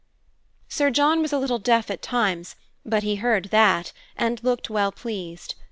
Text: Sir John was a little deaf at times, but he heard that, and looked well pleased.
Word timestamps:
Sir 0.67 0.89
John 0.89 1.21
was 1.21 1.31
a 1.31 1.37
little 1.37 1.59
deaf 1.59 1.91
at 1.91 2.01
times, 2.01 2.55
but 2.83 3.03
he 3.03 3.17
heard 3.17 3.49
that, 3.51 3.93
and 4.17 4.43
looked 4.43 4.67
well 4.67 4.91
pleased. 4.91 5.53